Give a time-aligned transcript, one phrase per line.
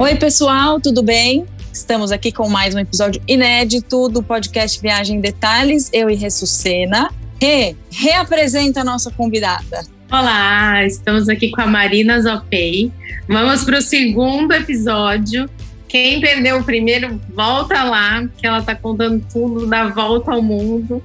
[0.00, 1.44] Oi, pessoal, tudo bem?
[1.72, 5.90] Estamos aqui com mais um episódio inédito do podcast Viagem em Detalhes.
[5.92, 7.10] Eu e Ressucena.
[7.42, 9.84] Rê, reapresenta a nossa convidada.
[10.08, 12.92] Olá, estamos aqui com a Marina Zopei.
[13.26, 15.50] Vamos para o segundo episódio.
[15.88, 21.02] Quem perdeu o primeiro, volta lá, que ela está contando tudo da volta ao mundo.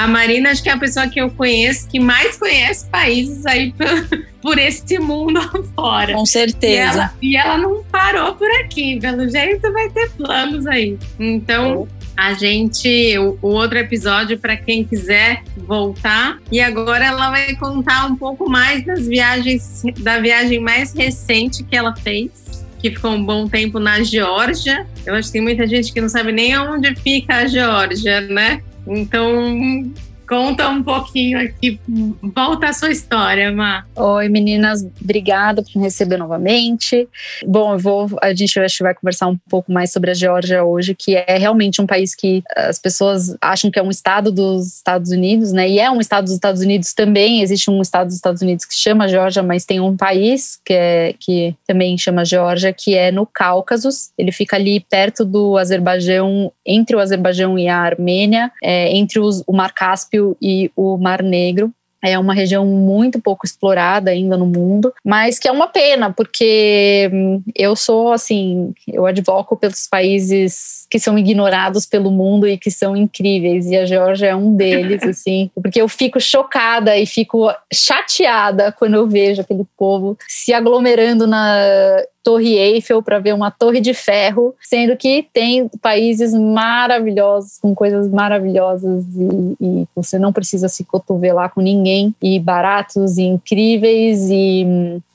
[0.00, 3.70] A Marina, acho que é a pessoa que eu conheço que mais conhece países aí
[3.70, 3.86] por,
[4.40, 6.14] por esse mundo afora.
[6.14, 7.12] Com certeza.
[7.20, 10.98] E ela, e ela, não parou por aqui, pelo jeito vai ter planos aí.
[11.18, 11.86] Então,
[12.16, 16.38] a gente, o, o outro episódio para quem quiser voltar.
[16.50, 21.76] E agora ela vai contar um pouco mais das viagens, da viagem mais recente que
[21.76, 24.86] ela fez que ficou um bom tempo na Geórgia.
[25.04, 28.62] Eu acho que tem muita gente que não sabe nem onde fica a Geórgia, né?
[28.92, 29.88] Então,
[30.30, 31.80] Conta um pouquinho aqui,
[32.22, 33.84] volta a sua história, Má.
[33.96, 37.08] Oi, meninas, obrigada por me receber novamente.
[37.44, 41.16] Bom, eu vou, a gente vai conversar um pouco mais sobre a Geórgia hoje, que
[41.16, 45.50] é realmente um país que as pessoas acham que é um estado dos Estados Unidos,
[45.50, 45.68] né?
[45.68, 47.42] E é um estado dos Estados Unidos também.
[47.42, 51.12] Existe um estado dos Estados Unidos que chama Geórgia, mas tem um país que, é,
[51.18, 53.88] que também chama Geórgia, que é no Cáucaso.
[54.16, 59.42] Ele fica ali perto do Azerbaijão, entre o Azerbaijão e a Armênia, é, entre os,
[59.44, 61.72] o Mar Cáspio e o Mar Negro.
[62.02, 67.10] É uma região muito pouco explorada ainda no mundo, mas que é uma pena, porque
[67.12, 72.70] hum, eu sou assim, eu advoco pelos países que são ignorados pelo mundo e que
[72.70, 77.50] são incríveis, e a Geórgia é um deles, assim, porque eu fico chocada e fico
[77.70, 83.80] chateada quando eu vejo aquele povo se aglomerando na Torre Eiffel para ver uma torre
[83.80, 90.68] de ferro, sendo que tem países maravilhosos, com coisas maravilhosas e, e, você não precisa
[90.68, 94.66] se cotovelar com ninguém, e baratos e incríveis, e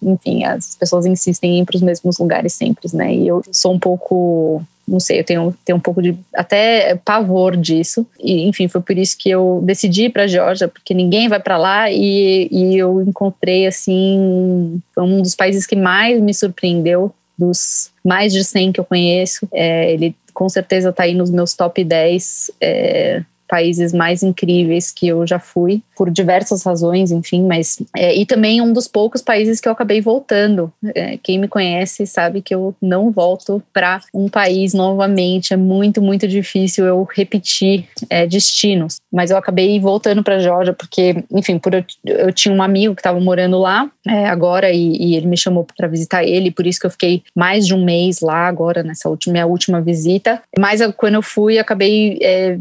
[0.01, 3.13] enfim, as pessoas insistem em ir para os mesmos lugares sempre, né?
[3.13, 7.57] E eu sou um pouco não sei, eu tenho, tenho um pouco de até pavor
[7.57, 8.05] disso.
[8.19, 11.57] E, enfim, foi por isso que eu decidi ir para Geórgia, porque ninguém vai para
[11.57, 18.31] lá e, e eu encontrei assim um dos países que mais me surpreendeu dos mais
[18.31, 19.47] de 100 que eu conheço.
[19.51, 25.07] É, ele com certeza está aí nos meus top 10 é, países mais incríveis que
[25.07, 27.81] eu já fui, por diversas razões, enfim, mas.
[27.95, 30.71] É, e também um dos poucos países que eu acabei voltando.
[30.93, 35.53] É, quem me conhece sabe que eu não volto para um país novamente.
[35.53, 38.97] É muito, muito difícil eu repetir é, destinos.
[39.11, 43.01] Mas eu acabei voltando para Georgia porque, enfim, por eu, eu tinha um amigo que
[43.01, 46.79] estava morando lá é, agora e, e, ele me chamou para visitar ele, por isso
[46.79, 50.41] que eu fiquei mais de um mês lá agora, nessa última, minha última visita.
[50.57, 52.55] Mas eu, quando eu fui, acabei é,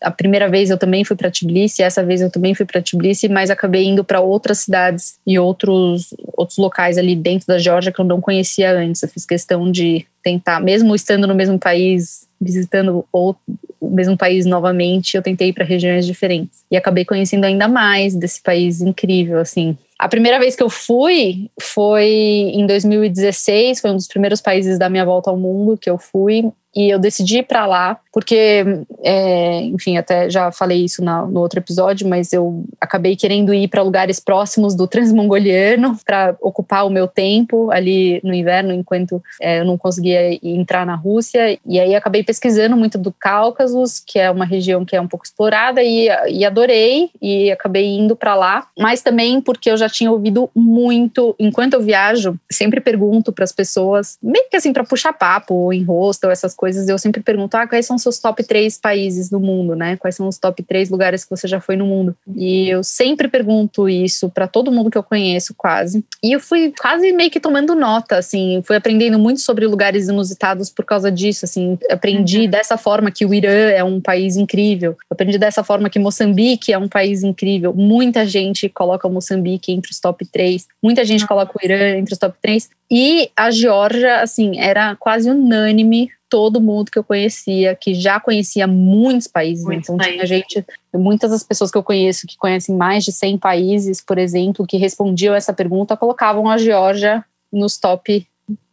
[0.00, 3.28] a primeira vez eu também fui para Tbilisi, essa vez eu também fui para Tbilisi,
[3.28, 8.00] mas acabei indo para outras cidades e outros outros locais ali dentro da Geórgia que
[8.00, 9.02] eu não conhecia antes.
[9.02, 13.34] Eu fiz questão de tentar, mesmo estando no mesmo país, visitando o
[13.80, 18.42] mesmo país novamente, eu tentei ir para regiões diferentes e acabei conhecendo ainda mais desse
[18.42, 19.76] país incrível, assim.
[19.98, 24.90] A primeira vez que eu fui foi em 2016, foi um dos primeiros países da
[24.90, 28.64] minha volta ao mundo que eu fui e eu decidi ir para lá porque,
[29.04, 33.68] é, enfim, até já falei isso na, no outro episódio, mas eu acabei querendo ir
[33.68, 39.60] para lugares próximos do Transmongoliano para ocupar o meu tempo ali no inverno, enquanto é,
[39.60, 41.58] eu não conseguia entrar na Rússia.
[41.66, 45.26] E aí acabei pesquisando muito do Cáucaso, que é uma região que é um pouco
[45.26, 48.66] explorada, e, e adorei, e acabei indo para lá.
[48.78, 53.52] Mas também porque eu já tinha ouvido muito, enquanto eu viajo, sempre pergunto para as
[53.52, 57.66] pessoas, meio que assim, para puxar papo, em hostel, essas coisas, eu sempre pergunto, ah,
[57.66, 59.96] quais são seus top três países do mundo, né?
[59.96, 62.16] Quais são os top três lugares que você já foi no mundo?
[62.34, 66.04] E eu sempre pergunto isso para todo mundo que eu conheço, quase.
[66.22, 70.70] E eu fui quase meio que tomando nota, assim, fui aprendendo muito sobre lugares inusitados
[70.70, 71.78] por causa disso, assim.
[71.90, 72.50] Aprendi uhum.
[72.50, 74.96] dessa forma que o Irã é um país incrível.
[75.10, 77.74] Aprendi dessa forma que Moçambique é um país incrível.
[77.74, 80.66] Muita gente coloca Moçambique entre os top três.
[80.82, 82.68] Muita gente coloca o Irã entre os top três.
[82.90, 88.66] E a Geórgia, assim, era quase unânime todo mundo que eu conhecia, que já conhecia
[88.66, 89.64] muitos países.
[89.64, 90.16] Muitos então, países.
[90.16, 94.18] tinha gente, muitas das pessoas que eu conheço que conhecem mais de 100 países, por
[94.18, 98.26] exemplo, que respondiam essa pergunta, colocavam a Geórgia nos top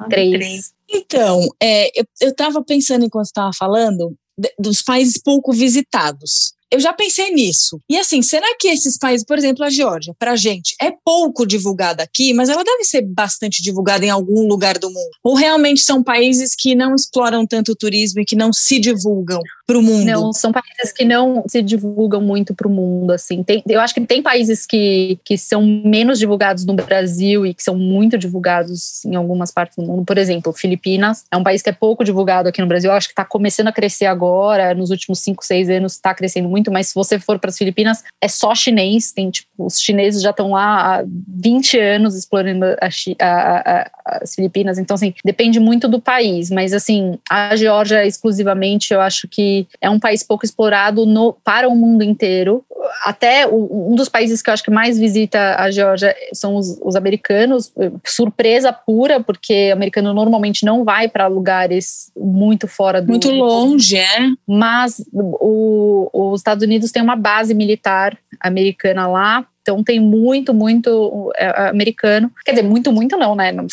[0.09, 0.73] 3.
[0.89, 1.89] Então, é,
[2.21, 4.15] eu estava pensando enquanto estava falando
[4.57, 6.53] dos países pouco visitados.
[6.73, 7.79] Eu já pensei nisso.
[7.87, 12.01] E assim, será que esses países, por exemplo, a Geórgia, pra gente, é pouco divulgada
[12.01, 15.11] aqui, mas ela deve ser bastante divulgada em algum lugar do mundo?
[15.23, 19.39] Ou realmente são países que não exploram tanto o turismo e que não se divulgam
[19.67, 20.05] para o mundo?
[20.05, 23.43] Não, são países que não se divulgam muito para o mundo, assim.
[23.43, 27.61] Tem, eu acho que tem países que, que são menos divulgados no Brasil e que
[27.61, 30.03] são muito divulgados em algumas partes do mundo.
[30.03, 32.89] Por exemplo, Filipinas é um país que é pouco divulgado aqui no Brasil.
[32.89, 36.49] Eu acho que está começando a crescer agora, nos últimos 5, 6 anos está crescendo
[36.49, 39.11] muito, mas se você for para as Filipinas, é só chinês.
[39.11, 42.89] Tem, tipo, os chineses já estão lá há 20 anos explorando a,
[43.19, 44.77] a, a, as Filipinas.
[44.77, 46.49] Então, assim, depende muito do país.
[46.49, 51.67] Mas, assim, a Geórgia exclusivamente, eu acho que é um país pouco explorado no, para
[51.67, 52.63] o mundo inteiro.
[53.05, 56.79] Até o, um dos países que eu acho que mais visita a Geórgia são os,
[56.81, 57.71] os americanos.
[58.05, 63.09] Surpresa pura, porque o americano normalmente não vai para lugares muito fora do.
[63.09, 64.19] Muito longe, é.
[64.47, 69.45] Mas o, os Estados Unidos tem uma base militar americana lá.
[69.61, 72.31] Então tem muito, muito é, americano.
[72.45, 73.51] Quer dizer, muito, muito não, né?
[73.51, 73.65] Não,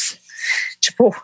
[0.81, 1.15] tipo,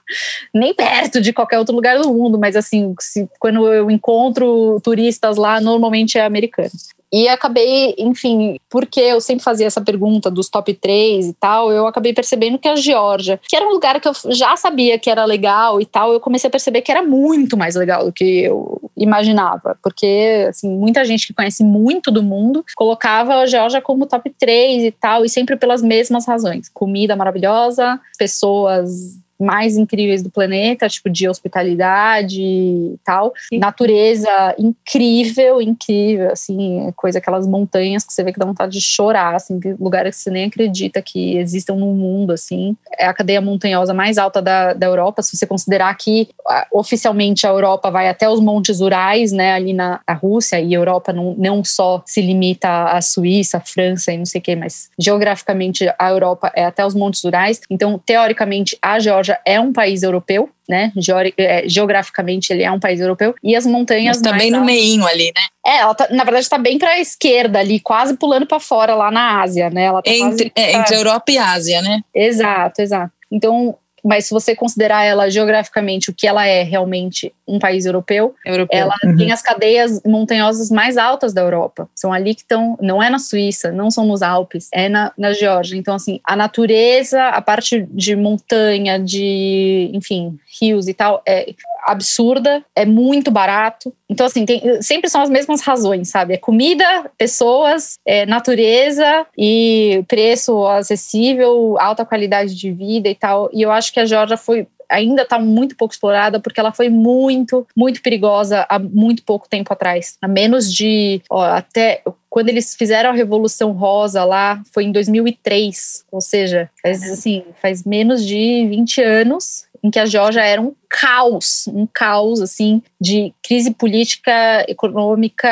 [0.52, 5.36] nem perto de qualquer outro lugar do mundo, mas assim, se, quando eu encontro turistas
[5.36, 6.70] lá, normalmente é americano.
[7.12, 11.86] E acabei, enfim, porque eu sempre fazia essa pergunta dos top 3 e tal, eu
[11.86, 15.24] acabei percebendo que a Geórgia, que era um lugar que eu já sabia que era
[15.24, 18.90] legal e tal, eu comecei a perceber que era muito mais legal do que eu
[18.96, 19.78] imaginava.
[19.82, 24.84] Porque, assim, muita gente que conhece muito do mundo colocava a Geórgia como top 3
[24.84, 26.68] e tal, e sempre pelas mesmas razões.
[26.68, 33.32] Comida maravilhosa, pessoas mais incríveis do planeta, tipo de hospitalidade e tal.
[33.48, 33.58] Sim.
[33.58, 39.34] Natureza incrível, incrível, assim, coisa aquelas montanhas que você vê que dá vontade de chorar,
[39.34, 42.76] assim, lugares que você nem acredita que existam no mundo, assim.
[42.98, 46.28] É a cadeia montanhosa mais alta da, da Europa, se você considerar que
[46.72, 51.12] oficialmente a Europa vai até os Montes Urais, né, ali na Rússia, e a Europa
[51.12, 54.90] não, não só se limita à Suíça, à França e não sei o que, mas
[54.98, 57.60] geograficamente a Europa é até os Montes Urais.
[57.70, 60.92] Então, teoricamente, a Geórgia Geórgia é um país europeu, né?
[61.36, 63.34] É, geograficamente ele é um país europeu.
[63.42, 64.18] E as montanhas.
[64.18, 65.42] Mas também tá no meinho ali, né?
[65.66, 68.94] É, ela tá, na verdade está bem para a esquerda ali, quase pulando para fora
[68.94, 69.84] lá na Ásia, né?
[69.84, 72.00] Ela tá entre, é, entre Europa e Ásia, né?
[72.14, 73.12] Exato, exato.
[73.30, 73.76] Então,
[74.06, 78.78] mas se você considerar ela geograficamente o que ela é realmente um país europeu, europeu.
[78.78, 79.16] ela uhum.
[79.16, 81.88] tem as cadeias montanhosas mais altas da Europa.
[81.94, 85.32] São ali que estão, não é na Suíça, não são nos Alpes, é na, na
[85.32, 85.76] Geórgia.
[85.76, 91.54] Então, assim, a natureza, a parte de montanha, de, enfim, rios e tal, é
[91.84, 93.92] absurda, é muito barato.
[94.08, 96.34] Então, assim, tem, sempre são as mesmas razões, sabe?
[96.34, 96.84] É comida,
[97.16, 103.48] pessoas, é natureza e preço acessível, alta qualidade de vida e tal.
[103.52, 106.88] E eu acho que a Georgia foi ainda está muito pouco explorada porque ela foi
[106.88, 110.16] muito, muito perigosa há muito pouco tempo atrás.
[110.22, 111.20] Há menos de.
[111.30, 116.04] Ó, até quando eles fizeram a Revolução Rosa lá, foi em 2003.
[116.10, 120.74] Ou seja, faz, assim, faz menos de 20 anos em que a Geórgia era um
[120.88, 125.48] caos, um caos assim de crise política, econômica,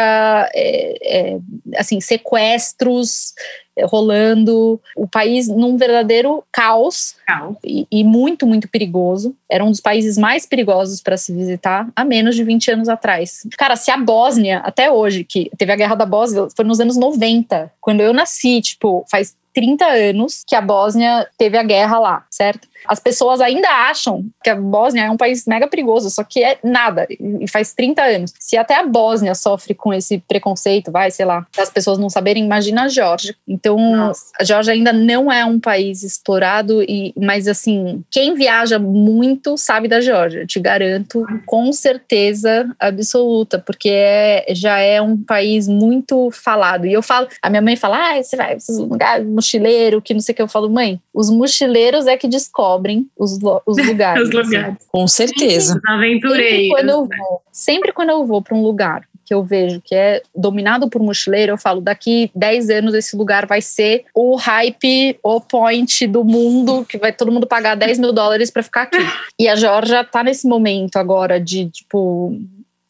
[0.53, 1.39] é, é,
[1.77, 3.33] assim sequestros
[3.77, 7.57] é, rolando, o país num verdadeiro caos, caos.
[7.65, 9.37] E, e, muito muito perigoso.
[9.49, 13.47] Era um dos países mais perigosos para se visitar há menos de 20 anos atrás.
[13.57, 16.97] Cara, se a Bósnia até hoje, que teve a guerra da Bósnia, foi nos anos
[16.97, 22.27] 90, quando eu nasci, tipo, faz 30 anos que a Bósnia teve a guerra lá,
[22.31, 22.69] certo?
[22.87, 26.59] As pessoas ainda acham que a Bósnia é um país mega perigoso, só que é
[26.63, 28.35] nada, e faz 30 anos.
[28.39, 32.45] Se até a Bósnia sofre com esse preconceito, vai, sei lá, as pessoas não saberem,
[32.45, 33.35] imagina a Geórgia.
[33.49, 34.27] Então, Nossa.
[34.39, 39.89] a Geórgia ainda não é um país explorado, e, mas assim, quem viaja muito sabe
[39.89, 46.87] da Geórgia, te garanto, com certeza absoluta, porque é, já é um país muito falado.
[46.87, 50.15] E eu falo, a minha mãe fala, ah, você vai pra esses lugares, mochileiro, que
[50.15, 50.43] não sei o que.
[50.43, 54.29] Eu falo, mãe, os mochileiros é que descobrem os, os lugares.
[54.29, 54.77] os lugares.
[54.89, 55.81] Com certeza.
[55.87, 56.51] Aventureiros.
[56.51, 59.95] Sempre quando eu vou, sempre quando eu vou para um lugar que eu vejo que
[59.95, 65.19] é dominado por mochileiro, eu falo, daqui 10 anos esse lugar vai ser o hype,
[65.23, 68.99] o point do mundo, que vai todo mundo pagar 10 mil dólares para ficar aqui.
[69.39, 72.39] E a Georgia tá nesse momento agora de, tipo,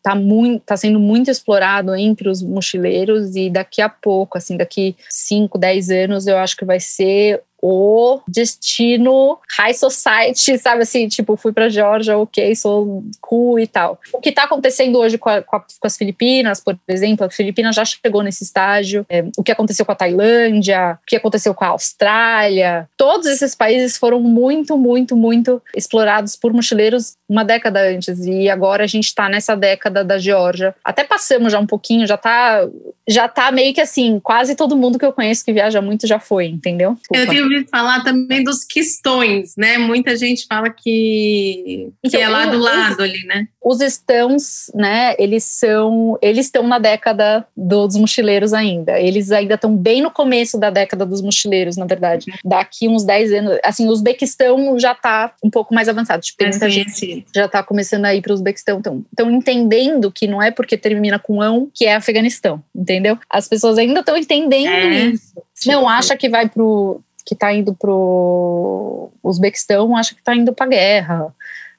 [0.05, 4.95] tá, muito, tá sendo muito explorado entre os mochileiros e daqui a pouco, assim, daqui
[5.09, 11.35] 5, 10 anos, eu acho que vai ser o destino high society, sabe assim, tipo,
[11.35, 13.99] fui pra Georgia, ok, sou cool e tal.
[14.13, 17.31] O que tá acontecendo hoje com, a, com, a, com as Filipinas, por exemplo, a
[17.31, 21.55] Filipinas já chegou nesse estágio, é, o que aconteceu com a Tailândia, o que aconteceu
[21.55, 27.81] com a Austrália, todos esses países foram muito, muito, muito explorados por mochileiros uma década
[27.81, 30.75] antes, e agora a gente tá nessa década da Geórgia.
[30.85, 32.69] Até passamos já um pouquinho, já tá,
[33.09, 36.19] já tá meio que assim, quase todo mundo que eu conheço que viaja muito já
[36.19, 36.99] foi, entendeu?
[37.11, 39.79] Eu tenho falar também dos quistões, né?
[39.79, 43.49] Muita gente fala que, que então, é lá do lado ali, né?
[43.63, 49.01] Os estãos, né, eles são, eles estão na década dos mochileiros ainda.
[49.01, 52.27] Eles ainda estão bem no começo da década dos mochileiros, na verdade.
[52.45, 56.23] Daqui uns 10 anos, assim, o Uzbequistão já tá um pouco mais avançado.
[56.23, 58.79] Tipo, muita gente já tá começando a ir para o Uzbequistão.
[58.79, 63.19] Estão entendendo que não é porque termina com ão que é Afeganistão, entendeu?
[63.31, 65.33] As pessoas ainda estão entendendo é, isso.
[65.67, 70.67] Não acha que vai pro que tá indo pro Uzbequistão, acha que tá indo pra
[70.67, 71.35] guerra.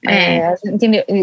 [0.07, 0.55] É.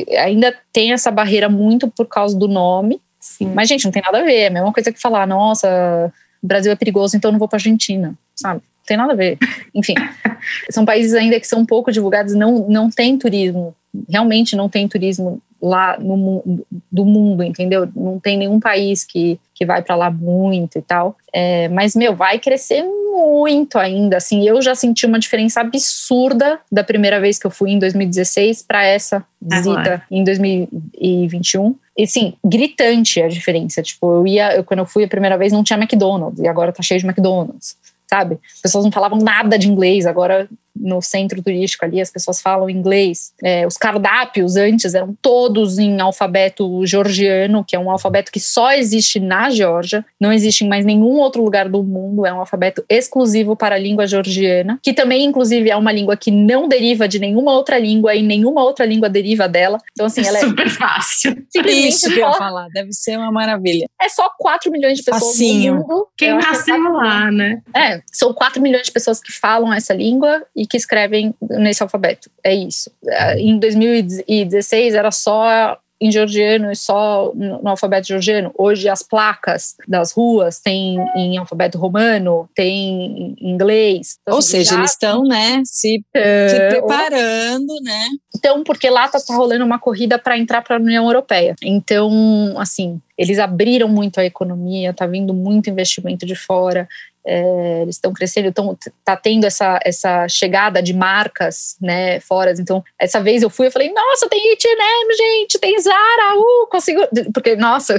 [0.08, 3.00] É, ainda tem essa barreira muito por causa do nome.
[3.20, 3.52] Sim.
[3.54, 4.34] Mas, gente, não tem nada a ver.
[4.34, 6.12] É a mesma coisa que falar, nossa,
[6.42, 8.60] o Brasil é perigoso, então eu não vou pra Argentina, sabe?
[8.60, 9.38] Não tem nada a ver.
[9.74, 9.94] Enfim,
[10.70, 13.74] são países ainda que são pouco divulgados, não, não tem turismo.
[14.08, 16.42] Realmente não tem turismo lá no
[16.90, 17.88] do mundo, entendeu?
[17.94, 21.16] Não tem nenhum país que, que vai para lá muito e tal.
[21.32, 24.16] É, mas, meu, vai crescer muito ainda.
[24.16, 28.62] Assim, eu já senti uma diferença absurda da primeira vez que eu fui em 2016
[28.62, 30.02] para essa visita Agora.
[30.10, 31.76] em 2021.
[31.96, 33.82] E sim, gritante a diferença.
[33.82, 36.72] Tipo, eu ia, eu, quando eu fui a primeira vez não tinha McDonald's e agora
[36.72, 37.76] tá cheio de McDonald's
[38.12, 38.38] sabe?
[38.54, 42.68] As pessoas não falavam nada de inglês, agora no centro turístico ali as pessoas falam
[42.68, 43.32] inglês.
[43.42, 48.72] É, os cardápios antes eram todos em alfabeto georgiano, que é um alfabeto que só
[48.72, 52.84] existe na Geórgia, não existe em mais nenhum outro lugar do mundo, é um alfabeto
[52.88, 57.18] exclusivo para a língua georgiana, que também, inclusive, é uma língua que não deriva de
[57.18, 59.78] nenhuma outra língua e nenhuma outra língua deriva dela.
[59.92, 60.40] Então, assim, ela é.
[60.40, 61.46] Super fácil.
[61.66, 63.86] Isso que eu ia falar, deve ser uma maravilha.
[64.00, 65.74] É só 4 milhões de pessoas Facinho.
[65.74, 66.08] no mundo.
[66.16, 67.60] Quem nasceu lá, né?
[67.74, 72.30] É, são 4 milhões de pessoas que falam essa língua e que escrevem nesse alfabeto.
[72.44, 72.88] É isso.
[73.04, 78.52] É, em 2016 era só em georgiano e só no alfabeto georgiano.
[78.56, 84.18] Hoje as placas das ruas têm em alfabeto romano, tem em inglês.
[84.20, 88.08] Então, Ou assim, seja, eles estão, né, se, é, se preparando, né?
[88.36, 91.54] Então, porque lá tá, tá rolando uma corrida para entrar para a União Europeia.
[91.62, 96.88] Então, assim, eles abriram muito a economia, tá vindo muito investimento de fora
[97.24, 102.52] é, eles estão crescendo, então tá tendo essa, essa chegada de marcas, né, fora.
[102.58, 107.00] Então, essa vez eu fui, eu falei, nossa, tem H&M, gente, tem Zara, uh, consigo...
[107.32, 107.98] Porque, nossa,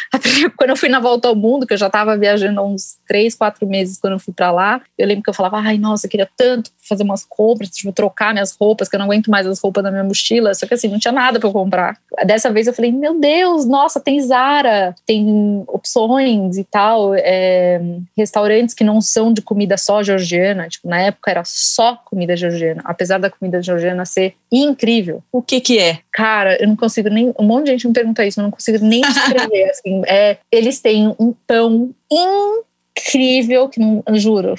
[0.56, 3.34] quando eu fui na Volta ao Mundo, que eu já estava viajando há uns três,
[3.34, 6.10] quatro meses quando eu fui para lá, eu lembro que eu falava, ai, nossa, eu
[6.10, 9.60] queria tanto fazer umas compras, tipo, trocar minhas roupas, que eu não aguento mais as
[9.60, 11.98] roupas da minha mochila, só que assim, não tinha nada para comprar.
[12.24, 17.80] Dessa vez eu falei, meu Deus, nossa, tem Zara, tem opções e tal, é,
[18.16, 22.82] restaurantes que não são de comida só georgiana, tipo, na época era só comida georgiana,
[22.84, 25.22] apesar da comida georgiana ser incrível.
[25.30, 25.98] O que que é?
[26.12, 28.84] Cara, eu não consigo nem, um monte de gente me pergunta isso, eu não consigo
[28.84, 34.54] nem descrever, assim, é, eles têm um pão incrível, que não, juro,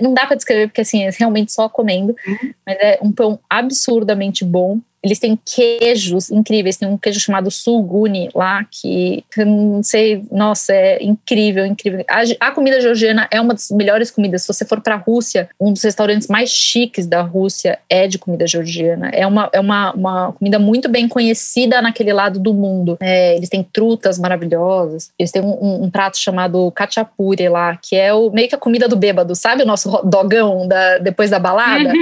[0.00, 2.54] não dá para descrever porque assim é realmente só comendo, uhum.
[2.66, 4.80] mas é um pão absurdamente bom.
[5.02, 6.76] Eles têm queijos incríveis.
[6.76, 12.04] Tem um queijo chamado Sulguni lá, que não sei, nossa, é incrível, incrível.
[12.08, 14.42] A, a comida georgiana é uma das melhores comidas.
[14.42, 18.18] Se você for para a Rússia, um dos restaurantes mais chiques da Rússia é de
[18.18, 19.08] comida georgiana.
[19.10, 22.96] É uma, é uma, uma comida muito bem conhecida naquele lado do mundo.
[23.00, 25.10] É, eles têm trutas maravilhosas.
[25.18, 28.58] Eles têm um, um, um prato chamado kachapuri lá, que é o, meio que a
[28.58, 29.62] comida do bêbado, sabe?
[29.62, 31.92] O nosso dogão da, depois da balada.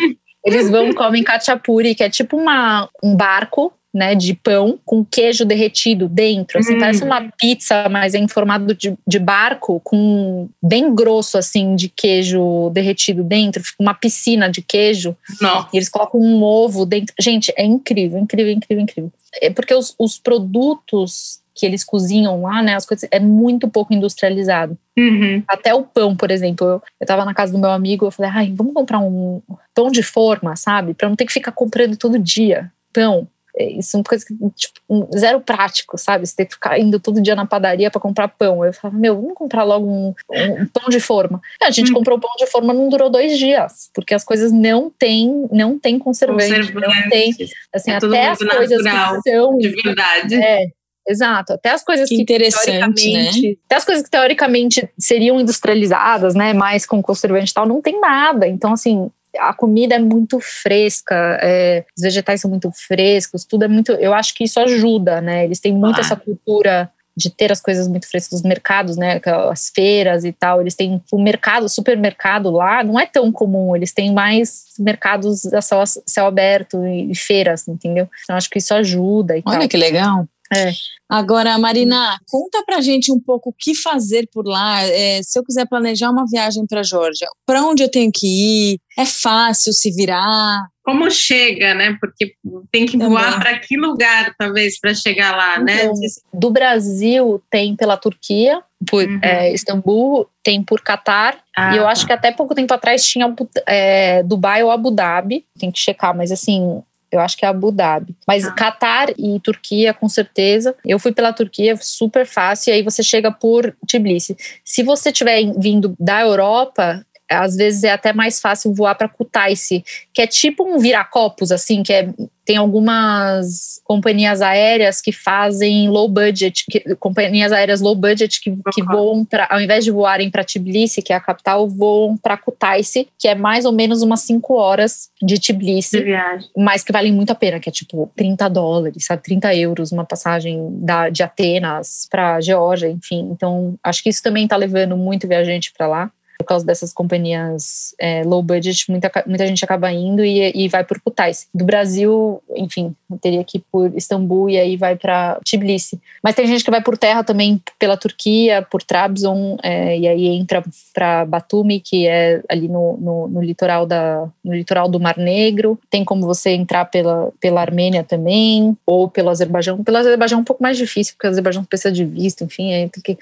[0.47, 5.45] Eles vão comem kachapuri, que é tipo uma, um barco né, de pão com queijo
[5.47, 6.59] derretido dentro.
[6.59, 6.79] Assim, hum.
[6.79, 11.88] Parece uma pizza, mas é em formato de, de barco, com bem grosso, assim, de
[11.88, 13.62] queijo derretido dentro.
[13.81, 15.17] Uma piscina de queijo.
[15.41, 15.67] Não.
[15.73, 17.15] E eles colocam um ovo dentro.
[17.19, 19.12] Gente, é incrível, incrível, incrível, incrível.
[19.41, 22.75] É porque os, os produtos que eles cozinham lá, né?
[22.75, 24.77] As coisas é muito pouco industrializado.
[24.97, 25.43] Uhum.
[25.49, 26.67] Até o pão, por exemplo.
[26.67, 29.41] Eu, eu tava na casa do meu amigo, eu falei, ai, vamos comprar um
[29.75, 30.93] pão de forma, sabe?
[30.93, 33.29] Pra não ter que ficar comprando todo dia pão.
[33.59, 36.27] É, isso é uma coisa que, tipo, zero prático, sabe?
[36.27, 38.63] Você tem que ficar indo todo dia na padaria para comprar pão.
[38.63, 41.41] Eu falava, meu, vamos comprar logo um, um pão de forma.
[41.61, 41.95] E a gente hum.
[41.95, 45.79] comprou o pão de forma, não durou dois dias, porque as coisas não têm, não
[45.79, 47.35] tem conservante, não tem,
[47.75, 50.35] assim, é até as coisas que são de verdade.
[50.35, 50.67] É,
[51.09, 51.53] Exato.
[51.53, 53.31] Até as coisas que, que interessante, né?
[53.67, 56.53] Até as coisas que teoricamente seriam industrializadas, né?
[56.53, 58.47] Mais com conservante e tal, não tem nada.
[58.47, 63.69] Então, assim, a comida é muito fresca, é, os vegetais são muito frescos, tudo é
[63.69, 63.93] muito.
[63.93, 65.45] Eu acho que isso ajuda, né?
[65.45, 66.01] Eles têm muito ah.
[66.01, 69.21] essa cultura de ter as coisas muito frescas, os mercados, né,
[69.51, 73.75] as feiras e tal, eles têm o mercado, o supermercado lá, não é tão comum,
[73.75, 78.07] eles têm mais mercados a céu, céu aberto e feiras, entendeu?
[78.23, 79.69] Então acho que isso ajuda Olha tal.
[79.69, 80.29] que legal.
[80.55, 80.73] É.
[81.09, 84.83] Agora, Marina, conta pra gente um pouco o que fazer por lá.
[84.83, 88.81] É, se eu quiser planejar uma viagem para Georgia, para onde eu tenho que ir?
[88.99, 90.67] É fácil se virar?
[90.85, 91.97] Como chega, né?
[92.00, 92.35] Porque
[92.73, 95.85] tem que voar para que lugar, talvez, para chegar lá, né?
[95.85, 96.09] então, né?
[96.33, 99.19] Do Brasil tem pela Turquia, por uhum.
[99.23, 101.91] é, Istambul, tem por Catar, ah, e eu tá.
[101.91, 103.35] acho que até pouco tempo atrás tinha
[103.67, 106.81] é, Dubai ou Abu Dhabi, tem que checar, mas assim,
[107.16, 108.14] eu acho que é Abu Dhabi.
[108.26, 108.52] Mas ah.
[108.52, 110.75] Catar e Turquia, com certeza.
[110.85, 114.37] Eu fui pela Turquia, super fácil, e aí você chega por Tbilisi.
[114.64, 119.85] Se você estiver vindo da Europa, às vezes é até mais fácil voar para Kutaisi,
[120.12, 122.09] que é tipo um viracopos, assim, que é,
[122.45, 128.83] tem algumas companhias aéreas que fazem low budget, que, companhias aéreas low budget que, que
[128.83, 133.09] voam para, ao invés de voarem para Tbilisi, que é a capital, voam para Kutaisi,
[133.18, 136.14] que é mais ou menos umas 5 horas de Tbilisi, de
[136.56, 140.04] mas que valem muito a pena, que é tipo 30 dólares, sabe, 30 euros uma
[140.04, 143.28] passagem da, de Atenas para Geórgia, enfim.
[143.33, 147.95] Então, acho que isso também está levando muito viajante para lá por causa dessas companhias
[147.99, 151.49] é, low budget, muita, muita gente acaba indo e, e vai por Kutais.
[151.55, 156.00] Do Brasil, enfim, teria que ir por Istambul e aí vai para Tbilisi.
[156.23, 160.26] Mas tem gente que vai por terra também pela Turquia, por Trabzon, é, e aí
[160.26, 160.62] entra
[160.93, 165.78] para Batumi, que é ali no, no, no, litoral da, no litoral do Mar Negro.
[165.90, 169.83] Tem como você entrar pela, pela Armênia também, ou pelo Azerbaijão.
[169.83, 172.88] Pelo Azerbaijão é um pouco mais difícil, porque o Azerbaijão precisa de visto, enfim, aí
[172.88, 173.19] tem que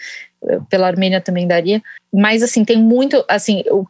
[0.69, 1.83] pela Armênia também daria.
[2.13, 3.87] Mas, assim, tem muito, assim, o,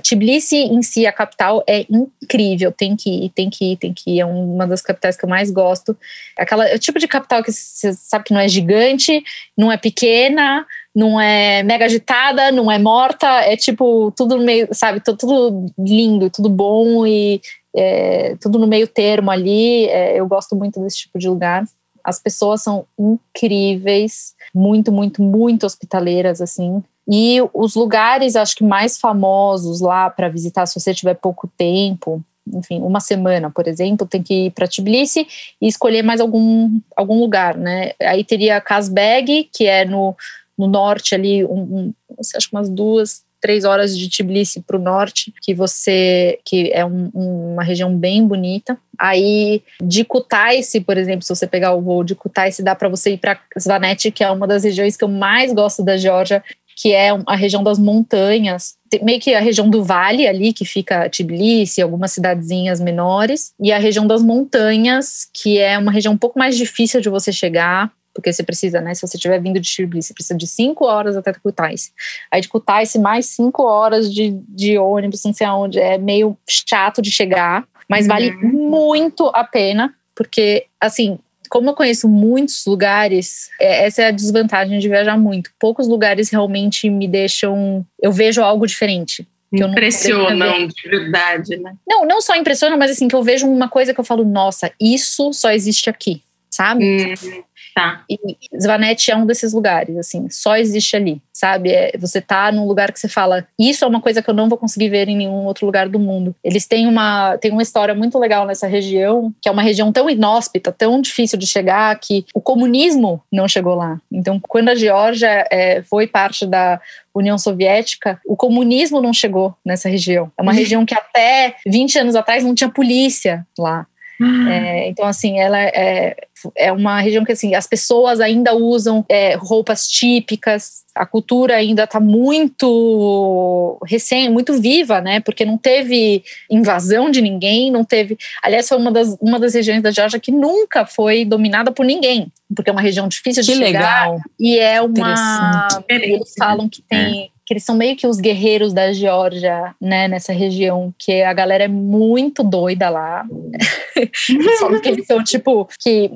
[0.00, 2.70] Tbilisi em si, a capital, é incrível.
[2.70, 4.20] Tem que ir, tem que ir, tem que ir.
[4.20, 5.96] É uma das capitais que eu mais gosto.
[6.38, 9.22] Aquela, é o tipo de capital que você sabe que não é gigante,
[9.58, 13.26] não é pequena, não é mega agitada, não é morta.
[13.26, 15.00] É tipo, tudo meio, sabe?
[15.00, 17.40] Tudo lindo, tudo bom e
[17.76, 19.86] é, tudo no meio termo ali.
[19.86, 21.64] É, eu gosto muito desse tipo de lugar.
[22.06, 26.82] As pessoas são incríveis, muito, muito, muito hospitaleiras, assim.
[27.08, 32.22] E os lugares, acho que mais famosos lá para visitar, se você tiver pouco tempo,
[32.54, 35.26] enfim, uma semana, por exemplo, tem que ir para Tbilisi
[35.60, 37.90] e escolher mais algum, algum lugar, né?
[38.00, 40.14] Aí teria Kazbeg, que é no,
[40.56, 41.94] no norte ali, um, um,
[42.36, 46.84] acho que umas duas, três horas de Tbilisi para o norte, que você que é
[46.84, 48.78] um, uma região bem bonita.
[48.98, 53.12] Aí de Kutaisi, por exemplo, se você pegar o voo de Kutaisi, dá para você
[53.12, 56.42] ir para Svaneti, que é uma das regiões que eu mais gosto da Geórgia,
[56.76, 61.08] que é a região das montanhas, meio que a região do vale ali, que fica
[61.08, 66.38] Tbilisi, algumas cidadezinhas menores, e a região das montanhas, que é uma região um pouco
[66.38, 68.94] mais difícil de você chegar, porque você precisa, né?
[68.94, 71.92] Se você estiver vindo de Tbilisi, você precisa de cinco horas até Kutaisi.
[72.32, 75.78] Aí de Kutaisi, mais cinco horas de, de ônibus, não sei aonde.
[75.78, 78.08] É meio chato de chegar, mas uhum.
[78.08, 81.18] vale muito a pena, porque, assim,
[81.50, 85.50] como eu conheço muitos lugares, é, essa é a desvantagem de viajar muito.
[85.60, 87.84] Poucos lugares realmente me deixam.
[88.00, 89.28] Eu vejo algo diferente.
[89.52, 91.74] Impressionam de verdade, né?
[91.86, 94.72] Não, não só impressiona, mas assim, que eu vejo uma coisa que eu falo, nossa,
[94.80, 97.14] isso só existe aqui, sabe?
[97.14, 97.42] Hum.
[97.76, 98.04] Tá.
[98.08, 98.18] E
[98.58, 101.72] Svanete é um desses lugares, assim, só existe ali, sabe?
[101.72, 104.48] É, você tá num lugar que você fala, isso é uma coisa que eu não
[104.48, 106.34] vou conseguir ver em nenhum outro lugar do mundo.
[106.42, 110.08] Eles têm uma, têm uma história muito legal nessa região, que é uma região tão
[110.08, 114.00] inóspita, tão difícil de chegar, que o comunismo não chegou lá.
[114.10, 116.80] Então, quando a Geórgia é, foi parte da
[117.14, 120.32] União Soviética, o comunismo não chegou nessa região.
[120.38, 123.86] É uma região que até 20 anos atrás não tinha polícia lá.
[124.20, 124.52] Ah.
[124.52, 126.16] É, então, assim, ela é,
[126.56, 131.84] é uma região que assim, as pessoas ainda usam é, roupas típicas, a cultura ainda
[131.84, 135.20] está muito recém, muito viva, né?
[135.20, 138.16] Porque não teve invasão de ninguém, não teve.
[138.42, 142.32] Aliás, foi uma das, uma das regiões da Geórgia que nunca foi dominada por ninguém,
[142.54, 144.10] porque é uma região difícil de que chegar.
[144.10, 144.20] Legal.
[144.40, 145.68] E é uma.
[145.88, 147.30] Eles falam que tem.
[147.46, 151.32] É que eles são meio que os guerreiros da Geórgia, né, nessa região, que a
[151.32, 153.24] galera é muito doida lá.
[154.58, 156.10] Só que eles são tipo que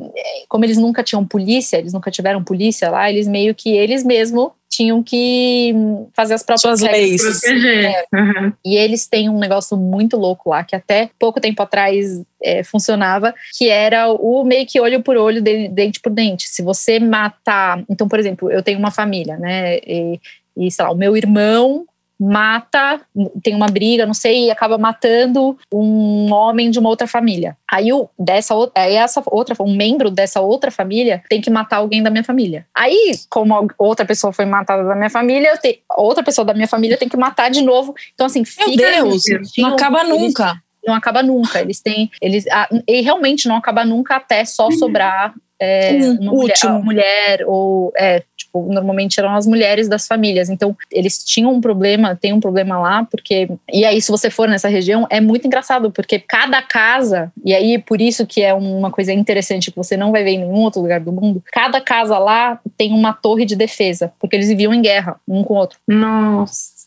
[0.49, 4.53] como eles nunca tinham polícia, eles nunca tiveram polícia lá, eles meio que eles mesmo
[4.69, 5.75] tinham que
[6.15, 7.23] fazer as próprias Suas leis.
[7.23, 8.05] Proteger.
[8.15, 8.53] Uhum.
[8.65, 13.35] E eles têm um negócio muito louco lá, que até pouco tempo atrás é, funcionava,
[13.59, 16.49] que era o meio que olho por olho, de- dente por dente.
[16.49, 17.83] Se você matar.
[17.89, 19.79] Então, por exemplo, eu tenho uma família, né?
[19.79, 20.21] E,
[20.67, 21.85] e sei lá, o meu irmão
[22.23, 23.01] mata,
[23.43, 27.57] tem uma briga, não sei, e acaba matando um homem de uma outra família.
[27.67, 32.11] Aí o dessa essa outra, um membro dessa outra família tem que matar alguém da
[32.11, 32.67] minha família.
[32.75, 36.99] Aí, como outra pessoa foi matada da minha família, te, outra pessoa da minha família
[36.99, 37.95] tem que matar de novo.
[38.13, 39.23] Então assim, Meu fica Deus,
[39.57, 40.63] não acaba eles- nunca.
[40.87, 41.61] não acaba nunca.
[41.63, 42.11] Eles têm.
[42.21, 42.45] Eles,
[42.87, 47.93] e realmente não acaba nunca até só sobrar é, Um uma mulher, mulher ou.
[47.97, 50.49] É, tipo, normalmente eram as mulheres das famílias.
[50.49, 53.49] Então, eles tinham um problema, tem um problema lá, porque.
[53.71, 57.79] E aí, se você for nessa região, é muito engraçado, porque cada casa, e aí
[57.79, 60.81] por isso que é uma coisa interessante que você não vai ver em nenhum outro
[60.81, 64.81] lugar do mundo, cada casa lá tem uma torre de defesa, porque eles viviam em
[64.81, 66.87] guerra um com o outro Nossa.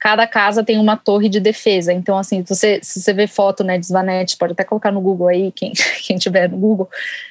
[0.00, 1.92] Cada casa tem uma torre de defesa.
[1.92, 5.00] Então, assim, se você, se você vê foto né, de Svanete, pode até colocar no
[5.00, 6.88] Google aí, quem, quem tiver no Google,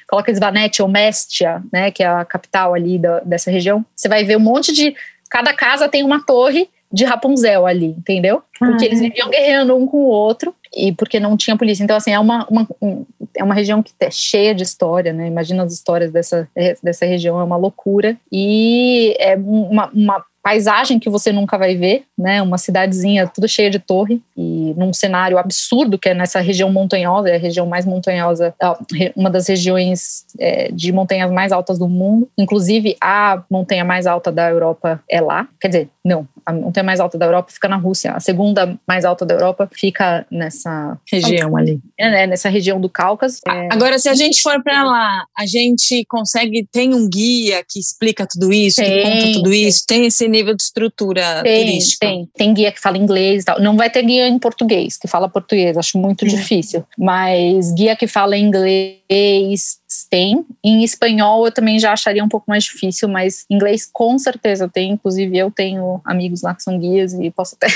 [0.08, 3.84] coloca Svanete ou Mestia, né, que é a capital ali da, dessa região.
[3.94, 4.94] Você vai ver um monte de.
[5.28, 8.42] Cada casa tem uma torre de Rapunzel ali, entendeu?
[8.58, 11.84] Porque eles viviam guerreando um com o outro e porque não tinha polícia.
[11.84, 13.06] Então, assim, é uma, uma, um-
[13.36, 15.28] é uma região que é cheia de história, né?
[15.28, 16.48] Imagina as histórias dessa,
[16.82, 18.16] dessa região, é uma loucura.
[18.32, 22.40] E é uma, uma paisagem que você nunca vai ver, né?
[22.42, 27.28] Uma cidadezinha toda cheia de torre e num cenário absurdo que é nessa região montanhosa,
[27.28, 28.54] é a região mais montanhosa,
[28.92, 32.28] re- uma das regiões é, de montanhas mais altas do mundo.
[32.38, 35.46] Inclusive a montanha mais alta da Europa é lá.
[35.60, 38.12] Quer dizer, não, a montanha mais alta da Europa fica na Rússia.
[38.12, 41.78] A segunda mais alta da Europa fica nessa Região ali.
[41.98, 43.38] é, né, nessa região do Cáucaso.
[43.46, 46.66] É, Agora, se a gente for para lá, a gente consegue.
[46.72, 49.68] Tem um guia que explica tudo isso, que Tem, conta tudo tem.
[49.68, 49.84] isso?
[49.86, 52.06] Tem esse nível de estrutura Tem, turística?
[52.06, 52.28] tem.
[52.36, 53.60] Tem guia que fala inglês e tal.
[53.60, 56.84] Não vai ter guia em português, que fala português, acho muito difícil.
[56.98, 60.44] Mas guia que fala inglês tem.
[60.62, 64.92] Em espanhol eu também já acharia um pouco mais difícil, mas inglês com certeza tem.
[64.92, 67.66] Inclusive eu tenho amigos lá que são guias e posso até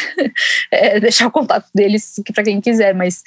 [0.70, 3.22] é, deixar o contato deles para quem quiser, mas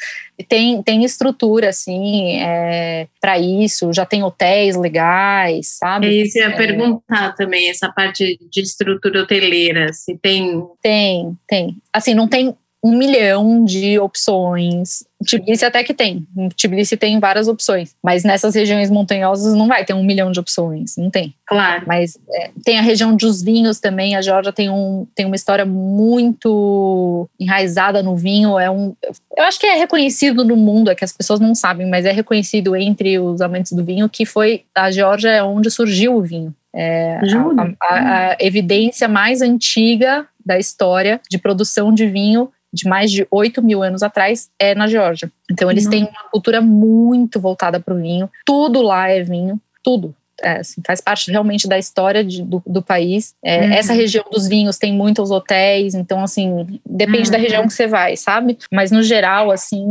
[0.47, 3.91] tem, tem estrutura, assim, é, para isso.
[3.93, 6.07] Já tem hotéis legais, sabe?
[6.07, 6.57] É isso eu ia É.
[6.57, 10.63] perguntar também, essa parte de estrutura hoteleira, se tem.
[10.81, 11.77] Tem, tem.
[11.91, 15.03] Assim, não tem um milhão de opções.
[15.25, 16.25] Tbilisi até que tem.
[16.55, 17.95] Tbilisi tem várias opções.
[18.03, 20.95] Mas nessas regiões montanhosas não vai ter um milhão de opções.
[20.95, 21.33] Não tem.
[21.47, 21.83] Claro.
[21.87, 24.15] Mas é, tem a região dos vinhos também.
[24.15, 28.59] A Geórgia tem, um, tem uma história muito enraizada no vinho.
[28.59, 28.95] É um,
[29.35, 32.11] eu acho que é reconhecido no mundo, é que as pessoas não sabem, mas é
[32.11, 36.53] reconhecido entre os amantes do vinho que foi a Geórgia é onde surgiu o vinho.
[36.75, 37.19] É,
[37.57, 43.27] a, a- a evidência mais antiga da história de produção de vinho de mais de
[43.31, 45.31] 8 mil anos atrás é na Geórgia.
[45.51, 45.97] Então eles Nossa.
[45.97, 48.29] têm uma cultura muito voltada para o vinho.
[48.45, 50.13] Tudo lá é vinho, tudo.
[50.43, 53.33] É, assim, faz parte realmente da história de- do, do país.
[53.43, 53.73] É, Uhum.
[53.73, 57.43] Essa região dos vinhos tem muitos hotéis, então assim depende da Uhum.
[57.43, 58.55] região que você vai, sabe?
[58.71, 59.83] Mas no geral, assim,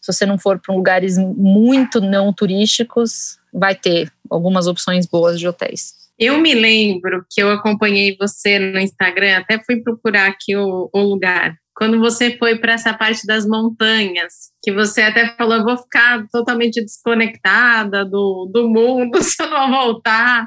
[0.00, 5.46] se você não for para lugares muito não turísticos, vai ter algumas opções boas de
[5.46, 5.92] hotéis.
[6.18, 11.00] Eu me lembro que eu acompanhei você no Instagram, até fui procurar aqui o, o
[11.00, 11.56] lugar.
[11.76, 16.24] Quando você foi para essa parte das montanhas, que você até falou, eu vou ficar
[16.30, 20.46] totalmente desconectada do, do mundo se eu não voltar.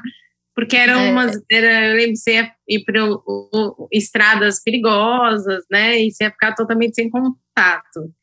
[0.54, 1.10] Porque eram É.
[1.12, 1.36] umas.
[1.50, 3.04] Era, eu lembro que você ia ir para
[3.92, 6.00] estradas perigosas, né?
[6.02, 7.38] E você ia ficar totalmente sem contato.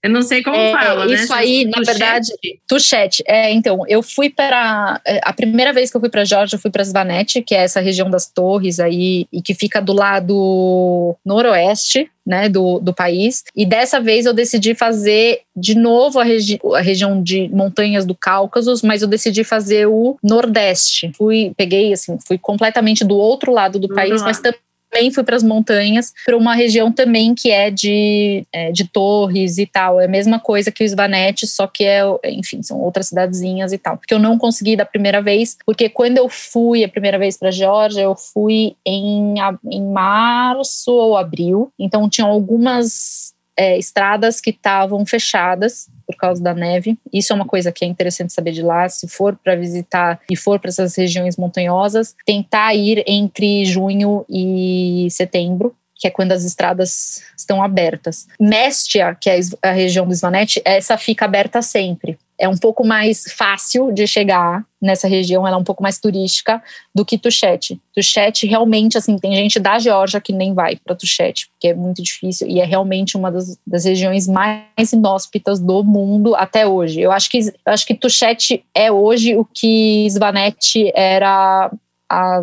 [0.04, 1.13] Eu não sei como É, fala, né?
[1.13, 2.62] isso aí, na verdade, chat.
[2.67, 6.62] Tuchet, é, então, eu fui para a primeira vez que eu fui para Georgia, eu
[6.62, 11.15] fui para Svanete, que é essa região das torres aí e que fica do lado
[11.26, 13.43] noroeste, né, do, do país.
[13.56, 18.15] E dessa vez eu decidi fazer de novo a, regi a região de montanhas do
[18.15, 21.12] Cáucaso, mas eu decidi fazer o nordeste.
[21.15, 25.36] Fui, peguei assim, fui completamente do outro lado do país, mas também também fui para
[25.36, 30.00] as montanhas, para uma região também que é de, é, de torres e tal.
[30.00, 33.78] É a mesma coisa que o Svanete, só que é, enfim, são outras cidadezinhas e
[33.78, 33.98] tal.
[33.98, 37.52] Porque eu não consegui da primeira vez, porque quando eu fui a primeira vez para
[37.52, 39.36] Geórgia, eu fui em,
[39.71, 41.71] em março ou abril.
[41.78, 46.98] Então tinham algumas é, estradas que estavam fechadas por causa da neve.
[47.12, 48.88] Isso é uma coisa que é interessante saber de lá.
[48.88, 55.08] Se for para visitar e for para essas regiões montanhosas, tentar ir entre junho e
[55.10, 55.76] setembro.
[55.98, 58.28] Que é quando as estradas estão abertas.
[58.38, 62.18] Mestia, que é a região do Svanete, essa fica aberta sempre.
[62.39, 66.62] É um pouco mais fácil de chegar nessa região, ela é um pouco mais turística
[66.93, 67.82] do que Tuxete.
[67.93, 72.04] Tuxete realmente, assim, tem gente da Geórgia que nem vai para Tuxete, porque é muito
[72.04, 77.02] difícil e é realmente uma das, das, regiões mais inóspitas do mundo até hoje.
[77.02, 81.71] Eu acho que, eu acho que Tuxete é hoje o que Svanete era
[82.10, 82.41] há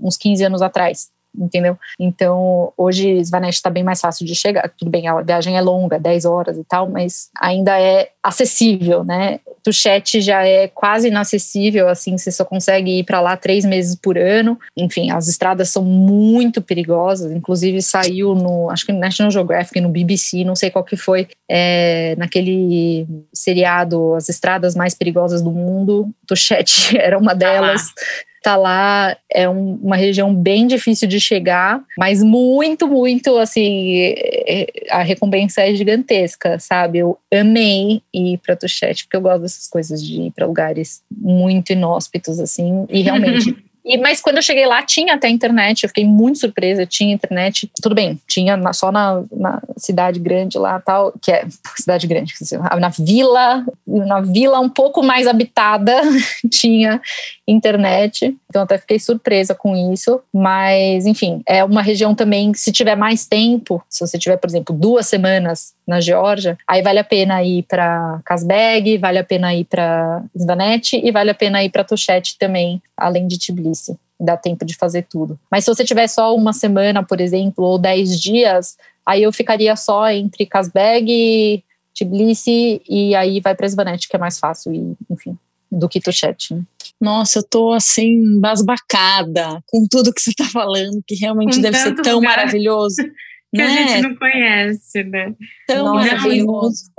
[0.00, 1.78] uns 15 anos atrás entendeu?
[1.98, 4.70] Então, hoje Svanesh está bem mais fácil de chegar.
[4.76, 9.40] Tudo bem, a viagem é longa, 10 horas e tal, mas ainda é acessível, né?
[9.62, 14.16] Tuchete já é quase inacessível, assim, você só consegue ir para lá três meses por
[14.18, 14.58] ano.
[14.76, 19.88] Enfim, as estradas são muito perigosas, inclusive saiu no, acho que no National Geographic, no
[19.88, 26.08] BBC, não sei qual que foi, é, naquele seriado As Estradas Mais Perigosas do Mundo,
[26.26, 27.82] Tuchete era uma delas.
[27.88, 34.14] Ah tá lá, é um, uma região bem difícil de chegar, mas muito, muito assim,
[34.14, 36.98] é, a recompensa é gigantesca, sabe?
[36.98, 41.72] Eu amei ir para Tuxete, porque eu gosto dessas coisas de ir para lugares muito
[41.72, 45.82] inóspitos, assim, e realmente E, mas quando eu cheguei lá, tinha até internet.
[45.82, 46.86] Eu fiquei muito surpresa.
[46.86, 47.70] Tinha internet.
[47.82, 52.34] Tudo bem, tinha na, só na, na, cidade grande lá, tal, que é cidade grande,
[52.78, 56.02] na vila, na vila um pouco mais habitada,
[56.52, 57.00] tinha
[57.50, 58.36] internet.
[58.48, 60.20] Então até fiquei surpresa com isso.
[60.32, 64.74] Mas, enfim, é uma região também, se tiver mais tempo, se você tiver, por exemplo,
[64.74, 69.64] duas semanas na Geórgia, aí vale a pena ir para Casbeg, vale a pena ir
[69.64, 73.98] para Svanete e vale a pena ir para Tuxete também, além de Tbilisi.
[74.18, 75.38] Dá tempo de fazer tudo.
[75.50, 79.74] Mas se você tiver só uma semana, por exemplo, ou dez dias, aí eu ficaria
[79.76, 85.36] só entre Casbeg, Tbilisi e aí vai para Svanete, que é mais fácil, e, enfim,
[85.70, 86.54] do que Tuxete.
[86.54, 86.62] Né?
[87.00, 91.94] Nossa, eu tô assim, basbacada com tudo que você tá falando, que realmente deve ser
[91.94, 92.36] tão lugar.
[92.36, 92.96] maravilhoso.
[93.54, 93.64] que né?
[93.64, 95.34] a gente não conhece, né?
[95.66, 96.90] Tão maravilhoso.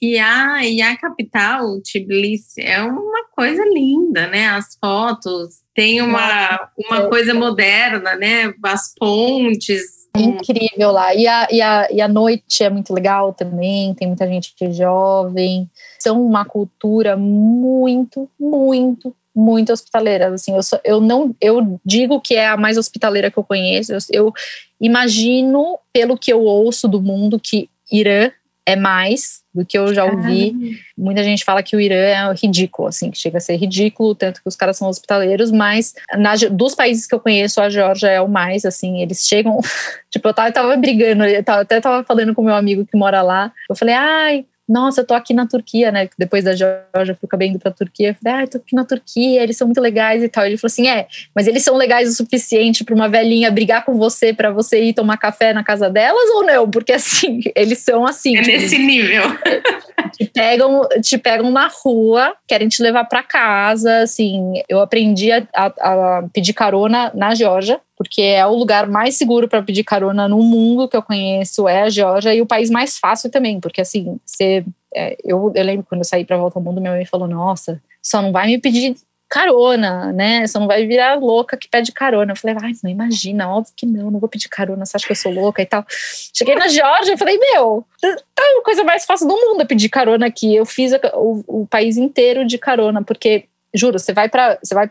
[0.00, 4.48] E a, e a capital, Tbilisi, é uma coisa linda, né?
[4.48, 8.52] As fotos, tem uma, uma coisa moderna, né?
[8.64, 10.01] As pontes.
[10.14, 11.14] É incrível lá.
[11.14, 15.70] E a, e, a, e a noite é muito legal também, tem muita gente jovem.
[15.98, 20.34] São uma cultura muito, muito, muito hospitaleira.
[20.34, 23.92] Assim, eu, sou, eu não eu digo que é a mais hospitaleira que eu conheço.
[23.92, 24.32] Eu, eu
[24.80, 28.30] imagino, pelo que eu ouço do mundo, que Irã
[28.64, 30.78] é mais do que eu já ouvi.
[30.96, 34.40] Muita gente fala que o Irã é ridículo, assim, que chega a ser ridículo, tanto
[34.40, 38.20] que os caras são hospitaleiros, mas na, dos países que eu conheço, a Geórgia é
[38.20, 39.58] o mais, assim, eles chegam.
[40.10, 42.96] tipo, eu tava, eu tava brigando, eu tava, até tava falando com meu amigo que
[42.96, 43.52] mora lá.
[43.68, 46.08] Eu falei, ai, nossa, eu tô aqui na Turquia, né?
[46.16, 48.10] Depois da Georgia, fui acabei indo pra Turquia.
[48.10, 50.46] Eu falei, ah, eu tô aqui na Turquia, eles são muito legais e tal.
[50.46, 53.96] Ele falou assim: é, mas eles são legais o suficiente para uma velhinha brigar com
[53.96, 56.70] você para você ir tomar café na casa delas ou não?
[56.70, 58.36] Porque assim, eles são assim.
[58.36, 59.22] É tipo, nesse nível.
[60.12, 64.02] Te pegam, te pegam na rua, querem te levar para casa.
[64.02, 69.16] Assim, eu aprendi a, a, a pedir carona na Georgia porque é o lugar mais
[69.16, 72.68] seguro para pedir carona no mundo que eu conheço, é a Geórgia, e o país
[72.68, 76.58] mais fácil também, porque assim, você, é, eu, eu lembro quando eu saí para Volta
[76.58, 78.96] ao Mundo, minha mãe falou, nossa, só não vai me pedir
[79.28, 80.46] carona, né?
[80.46, 82.32] Só não vai virar louca que pede carona.
[82.32, 85.12] Eu falei, ai, não imagina, óbvio que não, não vou pedir carona, você acha que
[85.12, 85.86] eu sou louca e tal.
[85.88, 87.86] Cheguei na Geórgia e falei, meu,
[88.34, 90.54] tá a coisa mais fácil do mundo é pedir carona aqui.
[90.54, 94.86] Eu fiz o, o país inteiro de carona, porque, juro, você vai para você vai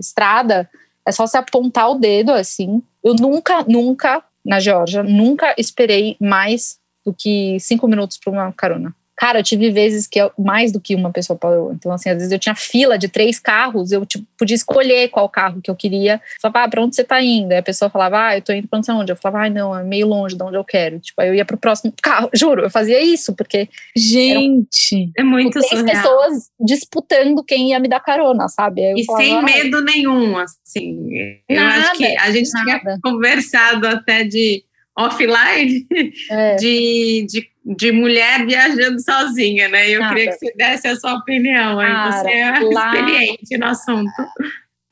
[0.00, 0.68] estrada,
[1.06, 2.82] é só você apontar o dedo assim.
[3.02, 8.94] Eu nunca, nunca, na Geórgia, nunca esperei mais do que cinco minutos para uma carona.
[9.20, 11.74] Cara, eu tive vezes que mais do que uma pessoa parou.
[11.74, 15.28] Então, assim, às vezes eu tinha fila de três carros, eu tipo, podia escolher qual
[15.28, 16.22] carro que eu queria.
[16.40, 17.52] falava, ah, pra onde você tá indo?
[17.52, 19.12] Aí a pessoa falava, ah, eu tô indo pra não sei onde.
[19.12, 20.98] Eu falava, ah, não, é meio longe de onde eu quero.
[21.00, 22.30] Tipo, aí eu ia pro próximo carro.
[22.34, 23.68] Juro, eu fazia isso, porque.
[23.94, 25.86] Gente, é muito três surreal.
[25.86, 28.80] pessoas disputando quem ia me dar carona, sabe?
[28.80, 31.10] e falava, sem ah, medo nenhum, assim.
[31.46, 32.80] Eu nada, acho que a gente nada.
[32.80, 34.64] tinha conversado até de
[35.04, 35.86] offline
[36.30, 36.56] é.
[36.56, 39.88] de, de de mulher viajando sozinha, né?
[39.90, 40.14] Eu Nada.
[40.14, 41.78] queria que você desse a sua opinião.
[41.78, 44.12] Aí Cara, você é lá, experiente no assunto.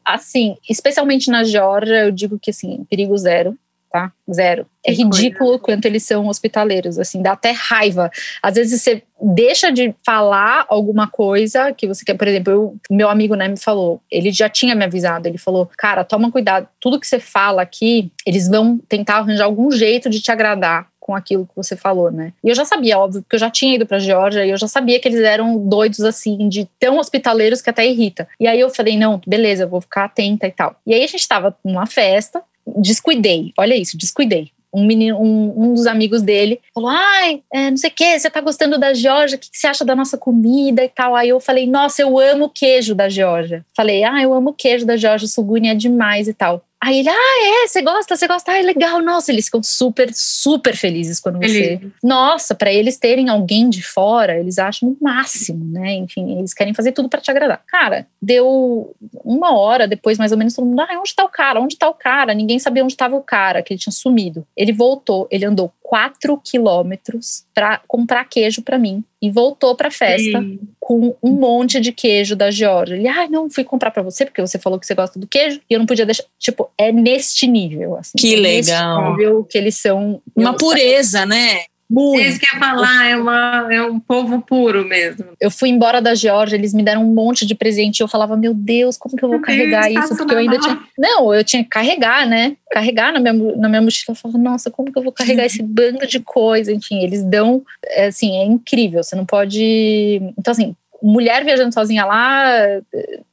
[0.05, 3.57] Assim, especialmente na Georgia, eu digo que assim, perigo zero,
[3.91, 4.13] tá?
[4.33, 4.67] Zero.
[4.85, 5.63] É ridículo coisa.
[5.63, 8.11] quanto eles são hospitaleiros, assim, dá até raiva.
[8.43, 13.09] Às vezes você deixa de falar alguma coisa que você quer, por exemplo, eu, meu
[13.09, 17.01] amigo né, me falou, ele já tinha me avisado, ele falou, cara, toma cuidado, tudo
[17.01, 21.47] que você fala aqui, eles vão tentar arranjar algum jeito de te agradar com aquilo
[21.47, 22.35] que você falou, né?
[22.45, 24.69] E eu já sabia, óbvio, porque eu já tinha ido para Geórgia e eu já
[24.69, 28.29] sabia que eles eram doidos assim, de tão hospitaleiros que até irrita.
[28.39, 30.77] E aí eu falei, não, beleza, eu vou ficar atenta e tal.
[30.87, 32.43] E aí a gente tava numa festa,
[32.77, 34.51] descuidei, olha isso, descuidei.
[34.73, 38.29] um menino, um, um dos amigos dele, falou: Ai, é, não sei o que, você
[38.29, 41.15] tá gostando da Georgia, o que, que, você acha da nossa comida e tal?
[41.17, 43.65] Aí eu falei, nossa, eu amo queijo da Georgia.
[43.75, 46.63] Falei, ah, eu amo queijo da Georgia, sugune é demais e tal.
[46.81, 50.11] Aí ele, ah, é, você gosta, você gosta, ah, é legal, nossa, eles ficam super,
[50.15, 51.81] super felizes quando você.
[52.03, 55.95] Nossa, para eles terem alguém de fora, eles acham o máximo, né?
[55.95, 57.61] Enfim, eles querem fazer tudo para te agradar.
[57.67, 61.61] Cara, deu uma hora depois, mais ou menos, todo mundo, ah, onde tá o cara?
[61.61, 62.33] Onde tá o cara?
[62.33, 64.47] Ninguém sabia onde estava o cara, que ele tinha sumido.
[64.57, 69.91] Ele voltou, ele andou quatro quilômetros para comprar queijo para mim e voltou para a
[69.91, 70.61] festa Sim.
[70.89, 72.97] Com um monte de queijo da Georgia.
[72.97, 75.61] Ele, ah, não, fui comprar para você porque você falou que você gosta do queijo
[75.69, 76.25] e eu não podia deixar.
[76.39, 77.97] Tipo, é neste nível.
[77.97, 79.11] Assim, que é legal.
[79.11, 80.23] nível que eles são.
[80.35, 81.65] Uma pureza, né?
[81.91, 82.21] Muito.
[82.21, 85.25] Isso que ia falar, é, uma, é um povo puro mesmo.
[85.41, 88.37] Eu fui embora da Geórgia, eles me deram um monte de presente e eu falava,
[88.37, 90.15] meu Deus, como que eu vou carregar isso?
[90.17, 90.79] Porque eu ainda tinha.
[90.99, 92.57] Não, eu tinha que carregar, né?
[92.71, 94.13] Carregar na minha, na minha mochila.
[94.13, 96.71] Eu falava, nossa, como que eu vou carregar esse bando de coisa?
[96.73, 97.63] Enfim, eles dão.
[97.87, 99.03] É, assim, é incrível.
[99.03, 100.21] Você não pode.
[100.39, 102.45] Então, assim, mulher viajando sozinha lá,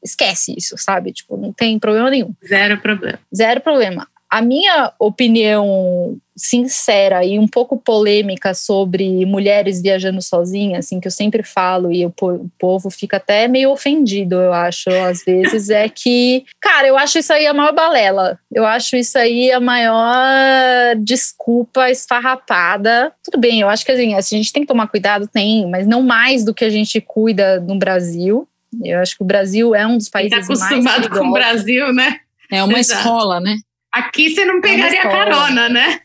[0.01, 1.11] esquece isso, sabe?
[1.11, 2.33] Tipo, não tem problema nenhum.
[2.47, 3.19] Zero problema.
[3.35, 4.07] Zero problema.
[4.35, 11.11] A minha opinião sincera e um pouco polêmica sobre mulheres viajando sozinhas, assim, que eu
[11.11, 12.13] sempre falo e o,
[12.59, 17.31] povo fica até meio ofendido, eu acho, às vezes, é que, cara, eu acho isso
[17.31, 18.37] aí a maior balela.
[18.53, 23.13] Eu acho isso aí a maior desculpa esfarrapada.
[23.23, 26.03] Tudo bem, eu acho que assim, a gente tem que tomar cuidado, tem, mas não
[26.03, 28.45] mais do que a gente cuida no Brasil.
[28.83, 31.31] Eu acho que o Brasil é um dos países tá acostumado mais acostumado com o
[31.31, 32.19] Brasil, né?
[32.51, 32.99] É uma Exato.
[32.99, 33.55] escola, né?
[33.95, 36.01] Aqui você não é pegaria é carona, né?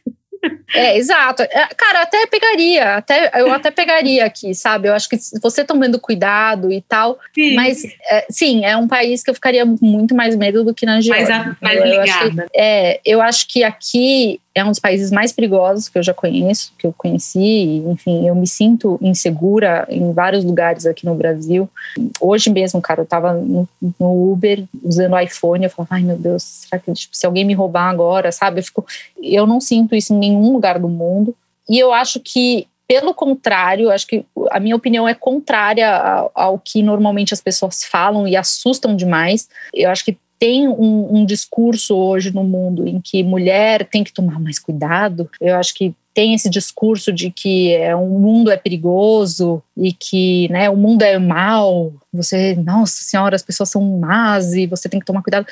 [0.75, 1.43] É, exato.
[1.43, 4.89] É, cara, até pegaria, até, eu até pegaria aqui, sabe?
[4.89, 7.55] Eu acho que você tomando cuidado e tal, sim.
[7.55, 11.01] mas é, sim, é um país que eu ficaria muito mais medo do que na
[11.01, 11.57] Geórgia.
[11.61, 12.47] Mais, mais ligada.
[12.55, 16.73] é, eu acho que aqui é um dos países mais perigosos que eu já conheço,
[16.77, 17.83] que eu conheci.
[17.87, 21.69] Enfim, eu me sinto insegura em vários lugares aqui no Brasil.
[22.21, 23.69] Hoje mesmo, cara, eu tava no,
[24.01, 25.65] Uber usando iPhone.
[25.65, 28.61] Eu falava, ai meu Deus, será que tipo, se alguém me roubar agora, sabe?
[28.61, 28.85] Eu, fico,
[29.23, 31.35] eu não sinto isso em nenhum lugar do mundo.
[31.69, 36.59] E eu acho que pelo contrário, acho que a minha opinião é contrária ao, ao,
[36.59, 39.49] que normalmente as pessoas falam e assustam demais.
[39.73, 44.13] Eu acho que tem um, um, discurso hoje no mundo em que mulher tem que
[44.13, 45.31] tomar mais cuidado.
[45.39, 50.49] Eu acho que tem esse discurso de que é, o mundo é perigoso e que
[50.51, 51.93] né, o mundo é mal.
[52.11, 55.47] Você, nossa senhora, as pessoas são más e você tem que tomar cuidado.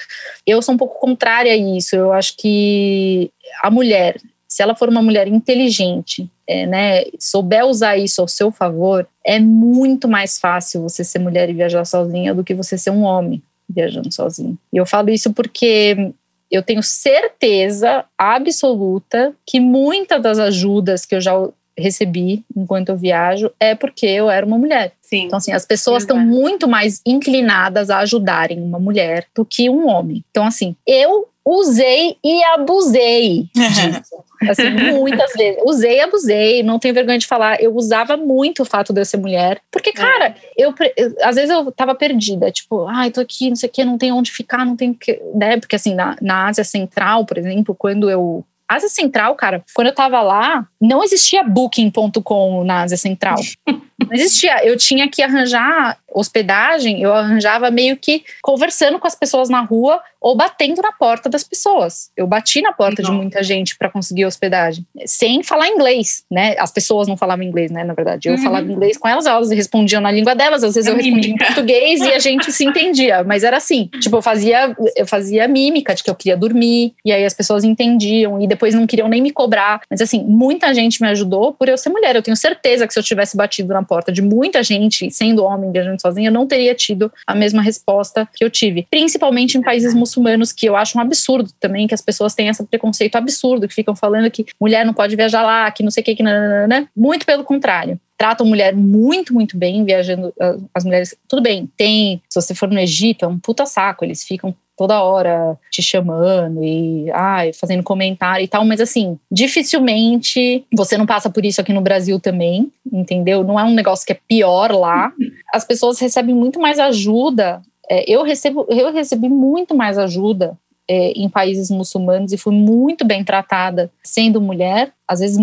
[0.46, 1.94] Eu sou um pouco contrária a isso.
[1.94, 3.30] Eu acho que
[3.62, 8.50] a mulher, se ela for uma mulher inteligente, é, né, souber usar isso ao seu
[8.50, 12.90] favor, é muito mais fácil você ser mulher e viajar sozinha do que você ser
[12.90, 14.58] um homem viajando sozinho.
[14.72, 16.12] E eu falo isso porque
[16.50, 21.32] eu tenho certeza absoluta que muitas das ajudas que eu já
[21.76, 24.92] recebi enquanto eu viajo é porque eu era uma mulher.
[25.00, 25.24] Sim.
[25.26, 29.86] Então, assim, as pessoas estão muito mais inclinadas a ajudarem uma mulher do que um
[29.86, 30.24] homem.
[30.30, 34.16] Então, assim, eu usei e abusei disso.
[34.48, 35.60] Assim, muitas vezes.
[35.64, 37.62] Usei e abusei, não tenho vergonha de falar.
[37.62, 39.60] Eu usava muito o fato de eu ser mulher.
[39.70, 42.50] Porque, cara, eu, eu às vezes eu tava perdida.
[42.50, 44.92] Tipo, ai, ah, tô aqui, não sei o quê, não tem onde ficar, não tem
[44.92, 45.20] que.
[45.34, 45.58] Né?
[45.58, 49.94] Porque, assim, na, na Ásia Central, por exemplo, quando eu Ásia Central, cara, quando eu
[49.94, 53.38] tava lá, não existia booking.com na Ásia Central.
[53.98, 54.64] Não existia.
[54.64, 60.00] Eu tinha que arranjar hospedagem, eu arranjava meio que conversando com as pessoas na rua
[60.20, 62.10] ou batendo na porta das pessoas.
[62.16, 66.56] Eu bati na porta de muita gente para conseguir hospedagem, sem falar inglês, né?
[66.58, 67.84] As pessoas não falavam inglês, né?
[67.84, 68.42] Na verdade, eu uhum.
[68.42, 72.00] falava inglês com elas, elas respondiam na língua delas, às vezes eu respondia em português
[72.00, 76.02] e a gente se entendia, mas era assim, tipo, eu fazia eu fazia mímica de
[76.02, 79.30] que eu queria dormir e aí as pessoas entendiam e depois não queriam nem me
[79.30, 79.82] cobrar.
[79.88, 82.16] Mas assim, muita gente me ajudou por eu ser mulher.
[82.16, 85.72] Eu tenho certeza que se eu tivesse batido na porta de muita gente, sendo homem,
[85.72, 88.86] viajando sozinha, eu não teria tido a mesma resposta que eu tive.
[88.90, 92.64] Principalmente em países muçulmanos, que eu acho um absurdo também, que as pessoas têm esse
[92.64, 96.04] preconceito absurdo, que ficam falando que mulher não pode viajar lá, que não sei o
[96.04, 96.88] que, que né?
[96.94, 100.34] Muito pelo contrário tratam mulher muito, muito bem, viajando
[100.74, 101.16] as mulheres.
[101.28, 105.02] Tudo bem, tem, se você for no Egito, é um puta saco, eles ficam toda
[105.02, 111.28] hora te chamando e ai, fazendo comentário e tal, mas assim, dificilmente você não passa
[111.28, 113.42] por isso aqui no Brasil também, entendeu?
[113.42, 115.12] Não é um negócio que é pior lá.
[115.52, 117.60] As pessoas recebem muito mais ajuda.
[117.90, 120.56] É, eu recebo, eu recebi muito mais ajuda
[120.88, 125.38] é, em países muçulmanos e fui muito bem tratada sendo mulher, às vezes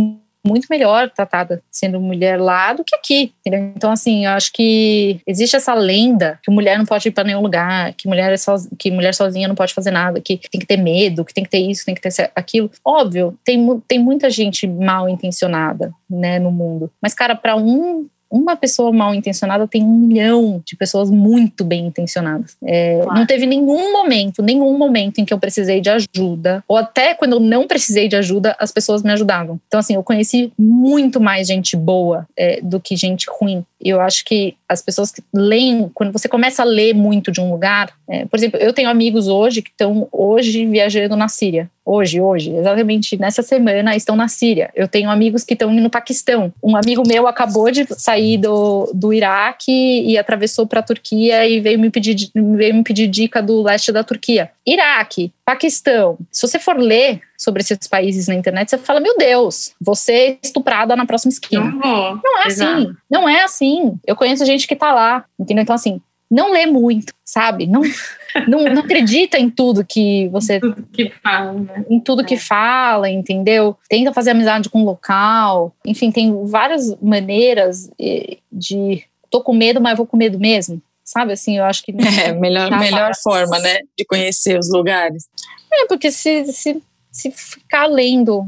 [0.45, 3.33] muito melhor tratada sendo mulher lá do que aqui.
[3.39, 3.73] Entendeu?
[3.75, 7.41] Então, assim, eu acho que existe essa lenda que mulher não pode ir para nenhum
[7.41, 8.35] lugar, que mulher, é
[8.77, 11.49] que mulher sozinha não pode fazer nada, que tem que ter medo, que tem que
[11.49, 12.69] ter isso, que tem que ter aquilo.
[12.83, 16.91] Óbvio, tem, tem muita gente mal intencionada, né, no mundo.
[17.01, 21.87] Mas, cara, para um uma pessoa mal intencionada tem um milhão de pessoas muito bem
[21.87, 22.57] intencionadas.
[22.63, 23.19] É, claro.
[23.19, 27.33] Não teve nenhum momento, nenhum momento em que eu precisei de ajuda, ou até quando
[27.33, 29.59] eu não precisei de ajuda, as pessoas me ajudavam.
[29.67, 33.63] Então, assim, eu conheci muito mais gente boa é, do que gente ruim.
[33.85, 37.51] Eu acho que as pessoas que leem, quando você começa a ler muito de um
[37.51, 41.69] lugar, é, por exemplo, eu tenho amigos hoje que estão hoje viajando na Síria.
[41.85, 44.71] Hoje, hoje, exatamente nessa semana estão na Síria.
[44.75, 46.51] Eu tenho amigos que estão no Paquistão.
[46.63, 51.59] Um amigo meu acabou de sair do, do Iraque e atravessou para a Turquia e
[51.59, 54.49] veio me, pedir, veio me pedir dica do leste da Turquia.
[54.65, 56.17] Iraque, Paquistão.
[56.31, 60.37] Se você for ler sobre esses países na internet, você fala: Meu Deus, você é
[60.41, 61.65] estuprada na próxima esquina.
[61.65, 62.73] Não, não é Exato.
[62.73, 62.95] assim.
[63.09, 63.99] Não é assim.
[64.07, 65.61] Eu conheço gente que tá lá, entendeu?
[65.61, 67.67] Então, assim, não lê muito, sabe?
[67.67, 67.81] Não,
[68.47, 70.55] não, não acredita em tudo que você.
[70.55, 71.85] Em tudo que fala, né?
[71.89, 72.25] Em tudo é.
[72.25, 73.77] que fala, entendeu?
[73.87, 75.75] Tenta fazer amizade com o local.
[75.85, 79.03] Enfim, tem várias maneiras eh, de.
[79.29, 80.81] Tô com medo, mas vou com medo mesmo.
[81.15, 81.93] Sabe assim, eu acho que.
[82.25, 83.79] É, melhor, melhor forma, né?
[83.97, 85.25] De conhecer os lugares.
[85.71, 88.45] É, porque se, se, se ficar lendo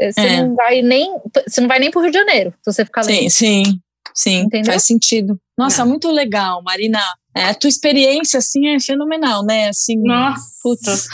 [0.00, 0.42] eh, você é.
[0.42, 3.30] não vai nem você não vai nem pro Rio de Janeiro se você ficar lendo.
[3.30, 3.80] Sim, sim.
[4.14, 4.72] Sim, Entendeu?
[4.72, 5.36] faz sentido.
[5.58, 5.84] Nossa, é.
[5.84, 7.00] muito legal, Marina.
[7.36, 9.70] É, a tua experiência, assim, é fenomenal, né?
[9.70, 10.40] Assim, Nossa.
[10.62, 11.08] Putz,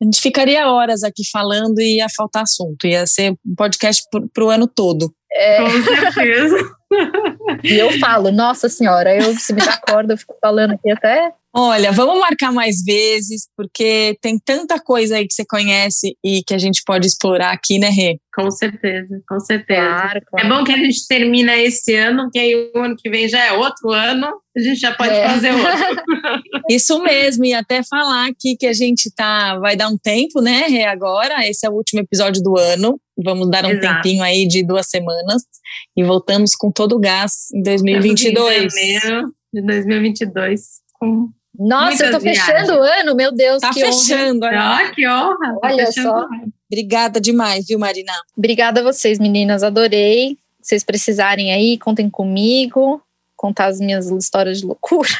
[0.00, 2.86] a gente ficaria horas aqui falando e ia faltar assunto.
[2.86, 5.12] Ia ser um podcast pro, pro ano todo.
[5.32, 5.58] É.
[5.64, 6.56] Com certeza.
[7.62, 11.32] e eu falo, nossa senhora, eu se me dá corda, eu fico falando aqui até
[11.54, 16.54] Olha, vamos marcar mais vezes, porque tem tanta coisa aí que você conhece e que
[16.54, 18.18] a gente pode explorar aqui, né, Rê?
[18.34, 19.82] Com certeza, com certeza.
[19.82, 20.46] Claro, claro.
[20.46, 23.44] É bom que a gente termina esse ano, que aí o ano que vem já
[23.44, 24.26] é outro ano,
[24.56, 25.28] a gente já pode é.
[25.28, 25.62] fazer outro.
[26.70, 30.66] Isso mesmo, e até falar aqui que a gente tá, vai dar um tempo, né,
[30.68, 33.96] Rê, agora, esse é o último episódio do ano, vamos dar um Exato.
[33.96, 35.42] tempinho aí de duas semanas
[35.94, 38.74] e voltamos com todo o gás em 2022.
[38.74, 40.60] Em janeiro de 2022,
[40.94, 41.28] com
[41.58, 42.44] nossa, Muitas eu tô viagens.
[42.44, 44.76] fechando o ano, meu Deus, tá que fechando, honra.
[44.76, 45.58] Ah, que honra.
[45.60, 46.26] Tá Olha só.
[46.70, 48.12] Obrigada demais, viu, Marina?
[48.36, 50.38] Obrigada a vocês, meninas, adorei.
[50.60, 53.02] Se vocês precisarem aí, contem comigo,
[53.36, 55.10] contar as minhas histórias de loucura.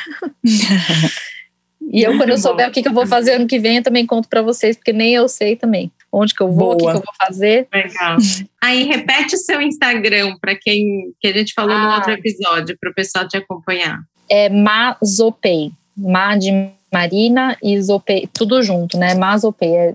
[1.93, 3.83] e eu, quando eu souber o que, que eu vou fazer ano que vem, eu
[3.83, 6.75] também conto para vocês, porque nem eu sei também onde que eu vou, Boa.
[6.75, 7.67] o que, que, eu vou fazer.
[7.73, 8.19] Legal.
[8.63, 11.87] Aí repete o seu Instagram para quem que a gente falou ah.
[11.87, 13.99] no outro episódio, para o pessoal te acompanhar.
[14.29, 15.73] É Mazopei.
[15.97, 19.15] Ma de Marina e Zopei, tudo junto, né?
[19.15, 19.95] Mazopei é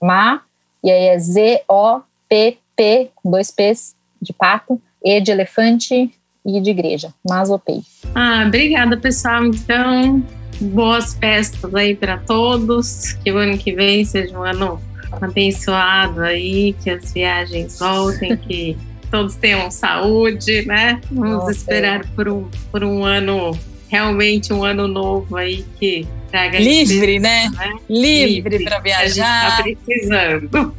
[0.00, 0.40] Ma,
[0.82, 6.10] e aí é Z-O-P-P, com dois P's de pato, E de elefante
[6.44, 7.12] e de igreja.
[7.28, 7.82] Mazopei.
[8.14, 9.44] Ah, obrigada, pessoal.
[9.44, 10.24] Então,
[10.60, 13.12] boas festas aí para todos.
[13.12, 14.80] Que o ano que vem seja um ano
[15.12, 18.76] abençoado aí, que as viagens voltem, que
[19.10, 21.00] todos tenham saúde, né?
[21.10, 23.52] Vamos Nossa, esperar por um, por um ano
[23.88, 27.48] realmente um ano novo aí que traga livre, né?
[27.48, 27.72] né?
[27.88, 29.58] Livre, livre para viajar.
[29.60, 30.74] A gente tá precisando.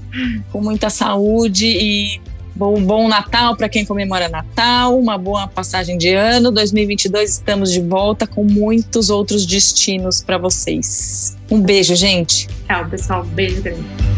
[0.51, 2.21] Com muita saúde e
[2.55, 6.51] bom, bom Natal para quem comemora Natal, uma boa passagem de ano.
[6.51, 11.37] 2022 estamos de volta com muitos outros destinos para vocês.
[11.49, 12.47] Um beijo, gente.
[12.67, 13.23] Tchau, pessoal.
[13.23, 14.08] beijo grande.